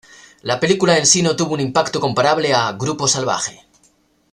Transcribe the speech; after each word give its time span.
La 0.41 0.59
película 0.59 0.97
en 0.97 1.05
sí 1.05 1.21
no 1.21 1.35
tuvo 1.35 1.53
un 1.53 1.59
impacto 1.59 1.99
comparable 1.99 2.51
a 2.55 2.71
"Grupo 2.71 3.07
salvaje". 3.07 3.67